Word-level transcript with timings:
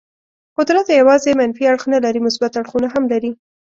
قدرت 0.57 0.87
یوازې 0.99 1.31
منفي 1.39 1.63
اړخ 1.71 1.83
نه 1.93 1.99
لري، 2.05 2.19
مثبت 2.27 2.51
اړخونه 2.59 2.87
هم 2.93 3.03
لري. 3.13 3.31